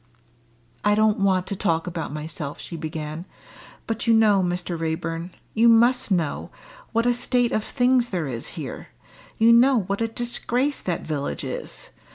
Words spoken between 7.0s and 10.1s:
a state of things there is here you know what a